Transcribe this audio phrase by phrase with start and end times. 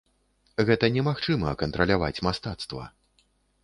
[0.69, 2.93] Гэта немагчыма, кантраляваць мастацтва.